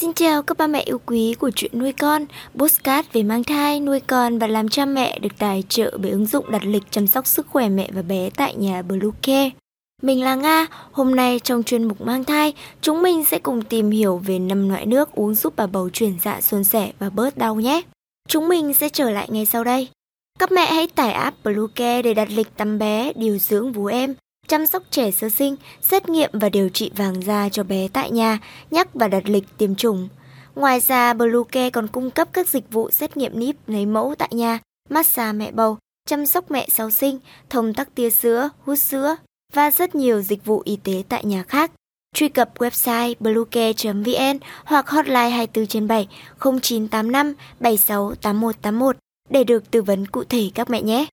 Xin 0.00 0.12
chào 0.12 0.42
các 0.42 0.56
ba 0.56 0.66
mẹ 0.66 0.80
yêu 0.80 1.00
quý 1.06 1.34
của 1.38 1.50
chuyện 1.56 1.70
nuôi 1.74 1.92
con, 1.92 2.26
postcard 2.54 3.08
về 3.12 3.22
mang 3.22 3.44
thai, 3.44 3.80
nuôi 3.80 4.00
con 4.00 4.38
và 4.38 4.46
làm 4.46 4.68
cha 4.68 4.84
mẹ 4.84 5.18
được 5.18 5.38
tài 5.38 5.64
trợ 5.68 5.98
bởi 6.02 6.10
ứng 6.10 6.26
dụng 6.26 6.50
đặt 6.50 6.64
lịch 6.64 6.82
chăm 6.90 7.06
sóc 7.06 7.26
sức 7.26 7.46
khỏe 7.46 7.68
mẹ 7.68 7.88
và 7.92 8.02
bé 8.02 8.30
tại 8.36 8.54
nhà 8.54 8.82
Bluecare. 8.82 9.50
Mình 10.02 10.24
là 10.24 10.34
Nga, 10.34 10.66
hôm 10.92 11.16
nay 11.16 11.40
trong 11.44 11.62
chuyên 11.62 11.84
mục 11.84 12.00
mang 12.00 12.24
thai, 12.24 12.54
chúng 12.80 13.02
mình 13.02 13.24
sẽ 13.24 13.38
cùng 13.38 13.62
tìm 13.62 13.90
hiểu 13.90 14.16
về 14.16 14.38
năm 14.38 14.68
loại 14.68 14.86
nước 14.86 15.12
uống 15.12 15.34
giúp 15.34 15.52
bà 15.56 15.66
bầu 15.66 15.90
chuyển 15.90 16.18
dạ 16.24 16.40
suôn 16.40 16.64
sẻ 16.64 16.92
và 16.98 17.10
bớt 17.10 17.38
đau 17.38 17.54
nhé. 17.54 17.82
Chúng 18.28 18.48
mình 18.48 18.74
sẽ 18.74 18.88
trở 18.88 19.10
lại 19.10 19.28
ngay 19.30 19.46
sau 19.46 19.64
đây. 19.64 19.88
Các 20.38 20.52
mẹ 20.52 20.66
hãy 20.66 20.86
tải 20.86 21.12
app 21.12 21.44
Bluecare 21.44 22.02
để 22.02 22.14
đặt 22.14 22.28
lịch 22.30 22.56
tắm 22.56 22.78
bé, 22.78 23.12
điều 23.16 23.38
dưỡng 23.38 23.72
vú 23.72 23.86
em, 23.86 24.14
chăm 24.48 24.66
sóc 24.66 24.82
trẻ 24.90 25.10
sơ 25.10 25.28
sinh, 25.28 25.56
xét 25.80 26.08
nghiệm 26.08 26.30
và 26.32 26.48
điều 26.48 26.68
trị 26.68 26.90
vàng 26.96 27.22
da 27.22 27.48
cho 27.48 27.62
bé 27.62 27.88
tại 27.92 28.10
nhà, 28.10 28.38
nhắc 28.70 28.94
và 28.94 29.08
đặt 29.08 29.28
lịch 29.28 29.44
tiêm 29.58 29.74
chủng. 29.74 30.08
Ngoài 30.54 30.80
ra, 30.80 31.14
Bluecare 31.14 31.70
còn 31.70 31.88
cung 31.88 32.10
cấp 32.10 32.28
các 32.32 32.48
dịch 32.48 32.64
vụ 32.70 32.90
xét 32.90 33.16
nghiệm 33.16 33.38
níp 33.38 33.56
lấy 33.66 33.86
mẫu 33.86 34.14
tại 34.18 34.28
nhà, 34.32 34.58
massage 34.90 35.32
mẹ 35.32 35.50
bầu, 35.50 35.78
chăm 36.06 36.26
sóc 36.26 36.50
mẹ 36.50 36.66
sau 36.70 36.90
sinh, 36.90 37.18
thông 37.50 37.74
tắc 37.74 37.94
tia 37.94 38.10
sữa, 38.10 38.48
hút 38.64 38.78
sữa 38.78 39.16
và 39.52 39.70
rất 39.70 39.94
nhiều 39.94 40.22
dịch 40.22 40.44
vụ 40.44 40.62
y 40.64 40.76
tế 40.76 41.02
tại 41.08 41.24
nhà 41.24 41.42
khác. 41.42 41.70
Truy 42.14 42.28
cập 42.28 42.58
website 42.58 43.14
bluecare.vn 43.20 44.38
hoặc 44.64 44.88
hotline 44.88 45.28
24 45.28 45.66
trên 45.66 45.88
7 45.88 46.08
0985 46.40 47.34
76 47.60 48.14
8181 48.22 48.96
để 49.30 49.44
được 49.44 49.70
tư 49.70 49.82
vấn 49.82 50.06
cụ 50.06 50.24
thể 50.24 50.50
các 50.54 50.70
mẹ 50.70 50.82
nhé. 50.82 51.06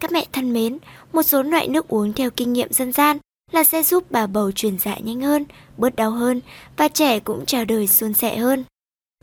Các 0.00 0.12
mẹ 0.12 0.26
thân 0.32 0.52
mến, 0.52 0.78
một 1.12 1.22
số 1.22 1.42
loại 1.42 1.68
nước 1.68 1.88
uống 1.88 2.12
theo 2.12 2.30
kinh 2.30 2.52
nghiệm 2.52 2.72
dân 2.72 2.92
gian 2.92 3.18
là 3.52 3.64
sẽ 3.64 3.82
giúp 3.82 4.04
bà 4.10 4.26
bầu 4.26 4.52
truyền 4.52 4.78
dạ 4.78 4.96
nhanh 4.98 5.20
hơn, 5.20 5.44
bớt 5.76 5.96
đau 5.96 6.10
hơn 6.10 6.40
và 6.76 6.88
trẻ 6.88 7.20
cũng 7.20 7.46
chào 7.46 7.64
đời 7.64 7.86
suôn 7.86 8.14
sẻ 8.14 8.36
hơn. 8.36 8.64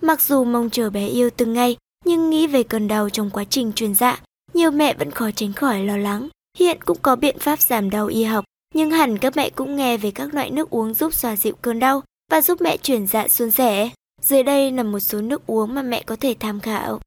Mặc 0.01 0.21
dù 0.21 0.43
mong 0.43 0.69
chờ 0.69 0.89
bé 0.89 1.07
yêu 1.07 1.29
từng 1.29 1.53
ngày, 1.53 1.77
nhưng 2.05 2.29
nghĩ 2.29 2.47
về 2.47 2.63
cơn 2.63 2.87
đau 2.87 3.09
trong 3.09 3.29
quá 3.29 3.43
trình 3.49 3.71
truyền 3.73 3.95
dạ, 3.95 4.21
nhiều 4.53 4.71
mẹ 4.71 4.93
vẫn 4.93 5.11
khó 5.11 5.31
tránh 5.31 5.53
khỏi 5.53 5.83
lo 5.83 5.97
lắng. 5.97 6.29
Hiện 6.57 6.77
cũng 6.85 6.97
có 7.01 7.15
biện 7.15 7.39
pháp 7.39 7.61
giảm 7.61 7.89
đau 7.89 8.07
y 8.07 8.23
học, 8.23 8.45
nhưng 8.73 8.91
hẳn 8.91 9.17
các 9.17 9.37
mẹ 9.37 9.49
cũng 9.49 9.75
nghe 9.75 9.97
về 9.97 10.11
các 10.11 10.33
loại 10.33 10.49
nước 10.49 10.69
uống 10.69 10.93
giúp 10.93 11.13
xoa 11.13 11.35
dịu 11.35 11.53
cơn 11.61 11.79
đau 11.79 12.03
và 12.31 12.41
giúp 12.41 12.61
mẹ 12.61 12.77
truyền 12.77 13.07
dạ 13.07 13.27
suôn 13.27 13.51
sẻ. 13.51 13.89
Dưới 14.21 14.43
đây 14.43 14.71
là 14.71 14.83
một 14.83 14.99
số 14.99 15.21
nước 15.21 15.47
uống 15.47 15.75
mà 15.75 15.81
mẹ 15.81 16.03
có 16.03 16.15
thể 16.15 16.35
tham 16.39 16.59
khảo. 16.59 16.99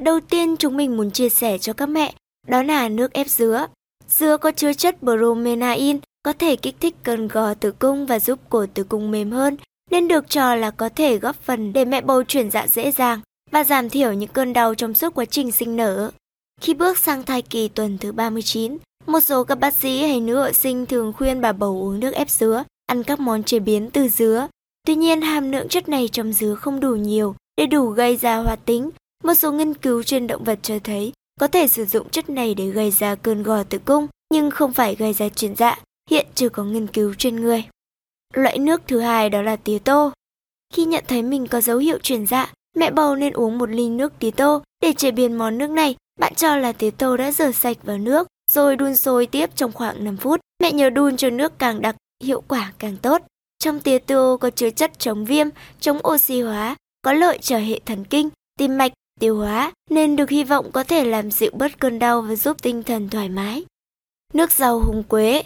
Đầu 0.00 0.20
tiên 0.20 0.56
chúng 0.56 0.76
mình 0.76 0.96
muốn 0.96 1.10
chia 1.10 1.28
sẻ 1.28 1.58
cho 1.58 1.72
các 1.72 1.86
mẹ 1.86 2.14
đó 2.46 2.62
là 2.62 2.88
nước 2.88 3.12
ép 3.12 3.28
dứa. 3.28 3.66
Dứa 4.08 4.36
có 4.36 4.50
chứa 4.50 4.72
chất 4.72 5.02
bromenain, 5.02 5.98
có 6.22 6.32
thể 6.32 6.56
kích 6.56 6.76
thích 6.80 6.94
cơn 7.02 7.28
gò 7.28 7.54
tử 7.54 7.72
cung 7.72 8.06
và 8.06 8.20
giúp 8.20 8.38
cổ 8.48 8.66
tử 8.74 8.84
cung 8.84 9.10
mềm 9.10 9.30
hơn, 9.30 9.56
nên 9.90 10.08
được 10.08 10.30
cho 10.30 10.54
là 10.54 10.70
có 10.70 10.88
thể 10.88 11.18
góp 11.18 11.36
phần 11.36 11.72
để 11.72 11.84
mẹ 11.84 12.00
bầu 12.00 12.22
chuyển 12.22 12.50
dạ 12.50 12.66
dễ 12.66 12.92
dàng 12.92 13.20
và 13.50 13.64
giảm 13.64 13.88
thiểu 13.90 14.12
những 14.12 14.30
cơn 14.32 14.52
đau 14.52 14.74
trong 14.74 14.94
suốt 14.94 15.14
quá 15.14 15.24
trình 15.24 15.52
sinh 15.52 15.76
nở. 15.76 16.10
Khi 16.60 16.74
bước 16.74 16.98
sang 16.98 17.22
thai 17.22 17.42
kỳ 17.42 17.68
tuần 17.68 17.98
thứ 17.98 18.12
39, 18.12 18.76
một 19.06 19.20
số 19.20 19.44
các 19.44 19.58
bác 19.58 19.74
sĩ 19.74 20.02
hay 20.02 20.20
nữ 20.20 20.36
hộ 20.36 20.52
sinh 20.52 20.86
thường 20.86 21.12
khuyên 21.12 21.40
bà 21.40 21.52
bầu 21.52 21.82
uống 21.82 22.00
nước 22.00 22.14
ép 22.14 22.30
dứa, 22.30 22.64
ăn 22.86 23.02
các 23.02 23.20
món 23.20 23.42
chế 23.42 23.58
biến 23.58 23.90
từ 23.92 24.08
dứa. 24.08 24.46
Tuy 24.86 24.94
nhiên, 24.94 25.20
hàm 25.20 25.52
lượng 25.52 25.68
chất 25.68 25.88
này 25.88 26.08
trong 26.08 26.32
dứa 26.32 26.54
không 26.54 26.80
đủ 26.80 26.94
nhiều 26.94 27.34
để 27.56 27.66
đủ 27.66 27.86
gây 27.86 28.16
ra 28.16 28.36
hoạt 28.36 28.64
tính. 28.64 28.90
Một 29.24 29.34
số 29.34 29.52
nghiên 29.52 29.74
cứu 29.74 30.02
trên 30.02 30.26
động 30.26 30.44
vật 30.44 30.58
cho 30.62 30.78
thấy 30.84 31.12
có 31.40 31.46
thể 31.46 31.68
sử 31.68 31.84
dụng 31.84 32.08
chất 32.10 32.30
này 32.30 32.54
để 32.54 32.66
gây 32.66 32.90
ra 32.90 33.14
cơn 33.14 33.42
gò 33.42 33.62
tử 33.62 33.78
cung, 33.78 34.06
nhưng 34.32 34.50
không 34.50 34.72
phải 34.72 34.94
gây 34.94 35.12
ra 35.12 35.28
chuyển 35.28 35.56
dạ, 35.56 35.78
hiện 36.10 36.26
chưa 36.34 36.48
có 36.48 36.64
nghiên 36.64 36.86
cứu 36.86 37.14
trên 37.18 37.36
người. 37.36 37.64
Loại 38.34 38.58
nước 38.58 38.82
thứ 38.86 39.00
hai 39.00 39.30
đó 39.30 39.42
là 39.42 39.56
tía 39.56 39.78
tô. 39.78 40.12
Khi 40.74 40.84
nhận 40.84 41.04
thấy 41.08 41.22
mình 41.22 41.46
có 41.46 41.60
dấu 41.60 41.78
hiệu 41.78 41.98
chuyển 42.02 42.26
dạ, 42.26 42.52
mẹ 42.76 42.90
bầu 42.90 43.16
nên 43.16 43.32
uống 43.32 43.58
một 43.58 43.70
ly 43.70 43.88
nước 43.88 44.12
tía 44.18 44.30
tô 44.30 44.62
để 44.82 44.92
chế 44.92 45.10
biến 45.10 45.38
món 45.38 45.58
nước 45.58 45.70
này. 45.70 45.96
Bạn 46.20 46.34
cho 46.34 46.56
là 46.56 46.72
tía 46.72 46.90
tô 46.90 47.16
đã 47.16 47.32
rửa 47.32 47.52
sạch 47.52 47.76
vào 47.82 47.98
nước, 47.98 48.28
rồi 48.50 48.76
đun 48.76 48.96
sôi 48.96 49.26
tiếp 49.26 49.50
trong 49.56 49.72
khoảng 49.72 50.04
5 50.04 50.16
phút. 50.16 50.40
Mẹ 50.62 50.72
nhớ 50.72 50.90
đun 50.90 51.16
cho 51.16 51.30
nước 51.30 51.58
càng 51.58 51.82
đặc, 51.82 51.96
hiệu 52.24 52.42
quả 52.48 52.72
càng 52.78 52.96
tốt. 52.96 53.22
Trong 53.58 53.80
tía 53.80 53.98
tô 53.98 54.36
có 54.40 54.50
chứa 54.50 54.70
chất 54.70 54.98
chống 54.98 55.24
viêm, 55.24 55.46
chống 55.80 55.98
oxy 56.08 56.40
hóa, 56.40 56.76
có 57.02 57.12
lợi 57.12 57.38
cho 57.38 57.58
hệ 57.58 57.80
thần 57.86 58.04
kinh, 58.04 58.30
tim 58.58 58.78
mạch 58.78 58.92
tiêu 59.20 59.36
hóa 59.36 59.72
nên 59.90 60.16
được 60.16 60.30
hy 60.30 60.44
vọng 60.44 60.70
có 60.72 60.84
thể 60.84 61.04
làm 61.04 61.30
dịu 61.30 61.50
bớt 61.54 61.78
cơn 61.78 61.98
đau 61.98 62.22
và 62.22 62.36
giúp 62.36 62.56
tinh 62.62 62.82
thần 62.82 63.08
thoải 63.08 63.28
mái. 63.28 63.64
Nước 64.34 64.52
rau 64.52 64.80
húng 64.80 65.02
quế 65.02 65.42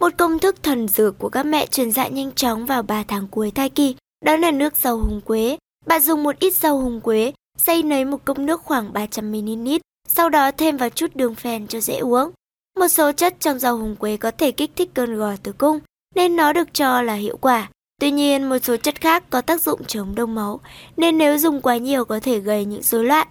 Một 0.00 0.12
công 0.18 0.38
thức 0.38 0.62
thần 0.62 0.88
dược 0.88 1.18
của 1.18 1.28
các 1.28 1.46
mẹ 1.46 1.66
truyền 1.66 1.90
dạ 1.90 2.08
nhanh 2.08 2.32
chóng 2.32 2.66
vào 2.66 2.82
3 2.82 3.02
tháng 3.08 3.28
cuối 3.28 3.50
thai 3.50 3.70
kỳ, 3.70 3.96
đó 4.24 4.36
là 4.36 4.50
nước 4.50 4.76
rau 4.76 4.98
húng 4.98 5.20
quế. 5.20 5.56
Bạn 5.86 6.00
dùng 6.00 6.22
một 6.22 6.38
ít 6.38 6.54
rau 6.54 6.78
húng 6.78 7.00
quế, 7.00 7.32
xay 7.58 7.82
nấy 7.82 8.04
một 8.04 8.24
cốc 8.24 8.38
nước 8.38 8.62
khoảng 8.62 8.92
300ml, 8.92 9.78
sau 10.08 10.28
đó 10.28 10.50
thêm 10.50 10.76
vào 10.76 10.90
chút 10.90 11.16
đường 11.16 11.34
phèn 11.34 11.66
cho 11.66 11.80
dễ 11.80 11.98
uống. 11.98 12.30
Một 12.78 12.88
số 12.88 13.12
chất 13.12 13.36
trong 13.40 13.58
rau 13.58 13.76
húng 13.76 13.96
quế 13.96 14.16
có 14.16 14.30
thể 14.30 14.50
kích 14.50 14.70
thích 14.76 14.90
cơn 14.94 15.16
gò 15.16 15.36
tử 15.42 15.52
cung, 15.52 15.80
nên 16.14 16.36
nó 16.36 16.52
được 16.52 16.74
cho 16.74 17.02
là 17.02 17.14
hiệu 17.14 17.36
quả. 17.40 17.70
Tuy 18.00 18.10
nhiên, 18.10 18.48
một 18.48 18.58
số 18.58 18.76
chất 18.76 19.00
khác 19.00 19.24
có 19.30 19.40
tác 19.40 19.62
dụng 19.62 19.84
chống 19.84 20.14
đông 20.14 20.34
máu, 20.34 20.60
nên 20.96 21.18
nếu 21.18 21.38
dùng 21.38 21.60
quá 21.60 21.76
nhiều 21.76 22.04
có 22.04 22.20
thể 22.20 22.38
gây 22.38 22.64
những 22.64 22.82
rối 22.82 23.04
loạn. 23.04 23.28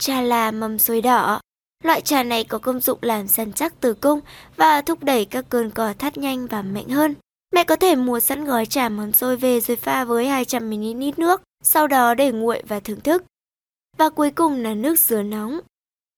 Trà 0.00 0.20
là 0.20 0.50
mầm 0.50 0.78
xôi 0.78 1.00
đỏ. 1.00 1.40
Loại 1.84 2.00
trà 2.00 2.22
này 2.22 2.44
có 2.44 2.58
công 2.58 2.80
dụng 2.80 2.98
làm 3.02 3.28
săn 3.28 3.52
chắc 3.52 3.80
tử 3.80 3.94
cung 3.94 4.20
và 4.56 4.80
thúc 4.80 5.02
đẩy 5.02 5.24
các 5.24 5.44
cơn 5.48 5.70
cò 5.70 5.92
thắt 5.92 6.18
nhanh 6.18 6.46
và 6.46 6.62
mạnh 6.62 6.88
hơn. 6.88 7.14
Mẹ 7.54 7.64
có 7.64 7.76
thể 7.76 7.94
mua 7.94 8.20
sẵn 8.20 8.44
gói 8.44 8.66
trà 8.66 8.88
mầm 8.88 9.12
xôi 9.12 9.36
về 9.36 9.60
rồi 9.60 9.76
pha 9.76 10.04
với 10.04 10.26
200ml 10.26 11.12
nước, 11.16 11.42
sau 11.62 11.86
đó 11.86 12.14
để 12.14 12.32
nguội 12.32 12.62
và 12.68 12.80
thưởng 12.80 13.00
thức. 13.00 13.24
Và 13.96 14.08
cuối 14.08 14.30
cùng 14.30 14.62
là 14.62 14.74
nước 14.74 14.98
dứa 14.98 15.22
nóng. 15.22 15.60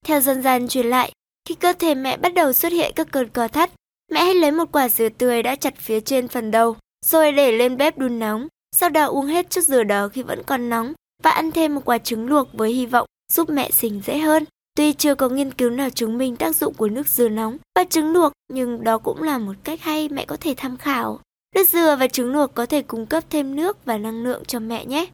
Theo 0.04 0.20
dân 0.20 0.42
gian 0.42 0.68
truyền 0.68 0.86
lại, 0.86 1.12
khi 1.48 1.54
cơ 1.54 1.72
thể 1.72 1.94
mẹ 1.94 2.16
bắt 2.16 2.34
đầu 2.34 2.52
xuất 2.52 2.72
hiện 2.72 2.92
các 2.96 3.08
cơn 3.10 3.28
cò 3.28 3.48
thắt, 3.48 3.70
mẹ 4.12 4.24
hãy 4.24 4.34
lấy 4.34 4.50
một 4.50 4.72
quả 4.72 4.88
dứa 4.88 5.08
tươi 5.08 5.42
đã 5.42 5.56
chặt 5.56 5.74
phía 5.76 6.00
trên 6.00 6.28
phần 6.28 6.50
đầu, 6.50 6.76
rồi 7.06 7.32
để 7.32 7.52
lên 7.52 7.76
bếp 7.76 7.98
đun 7.98 8.18
nóng, 8.18 8.46
sau 8.76 8.88
đó 8.88 9.06
uống 9.06 9.26
hết 9.26 9.50
chút 9.50 9.60
dừa 9.60 9.82
đó 9.84 10.08
khi 10.08 10.22
vẫn 10.22 10.42
còn 10.46 10.68
nóng 10.68 10.92
và 11.22 11.30
ăn 11.30 11.50
thêm 11.50 11.74
một 11.74 11.80
quả 11.84 11.98
trứng 11.98 12.26
luộc 12.26 12.48
với 12.52 12.72
hy 12.72 12.86
vọng 12.86 13.06
giúp 13.32 13.50
mẹ 13.50 13.70
sinh 13.70 14.00
dễ 14.06 14.18
hơn. 14.18 14.44
Tuy 14.76 14.92
chưa 14.92 15.14
có 15.14 15.28
nghiên 15.28 15.52
cứu 15.52 15.70
nào 15.70 15.90
chứng 15.90 16.18
minh 16.18 16.36
tác 16.36 16.56
dụng 16.56 16.74
của 16.74 16.88
nước 16.88 17.06
dừa 17.08 17.28
nóng 17.28 17.58
và 17.76 17.84
trứng 17.84 18.12
luộc, 18.12 18.32
nhưng 18.52 18.84
đó 18.84 18.98
cũng 18.98 19.22
là 19.22 19.38
một 19.38 19.52
cách 19.64 19.80
hay 19.80 20.08
mẹ 20.08 20.24
có 20.24 20.36
thể 20.40 20.54
tham 20.56 20.76
khảo. 20.76 21.20
Nước 21.54 21.68
dừa 21.68 21.96
và 22.00 22.06
trứng 22.06 22.32
luộc 22.32 22.54
có 22.54 22.66
thể 22.66 22.82
cung 22.82 23.06
cấp 23.06 23.24
thêm 23.30 23.56
nước 23.56 23.84
và 23.84 23.98
năng 23.98 24.24
lượng 24.24 24.44
cho 24.44 24.58
mẹ 24.58 24.84
nhé. 24.84 25.06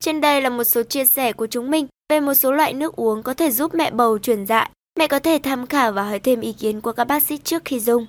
Trên 0.00 0.20
đây 0.20 0.42
là 0.42 0.50
một 0.50 0.64
số 0.64 0.82
chia 0.82 1.04
sẻ 1.04 1.32
của 1.32 1.46
chúng 1.46 1.70
mình 1.70 1.86
về 2.08 2.20
một 2.20 2.34
số 2.34 2.52
loại 2.52 2.72
nước 2.72 2.96
uống 2.96 3.22
có 3.22 3.34
thể 3.34 3.50
giúp 3.50 3.74
mẹ 3.74 3.90
bầu 3.90 4.18
chuyển 4.18 4.46
dạ. 4.46 4.68
Mẹ 4.98 5.08
có 5.08 5.18
thể 5.18 5.38
tham 5.42 5.66
khảo 5.66 5.92
và 5.92 6.02
hỏi 6.02 6.18
thêm 6.18 6.40
ý 6.40 6.52
kiến 6.52 6.80
của 6.80 6.92
các 6.92 7.04
bác 7.04 7.22
sĩ 7.22 7.38
trước 7.38 7.62
khi 7.64 7.80
dùng. 7.80 8.06